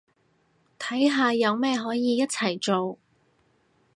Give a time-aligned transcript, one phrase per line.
[0.79, 2.97] 睇下有咩可以一齊做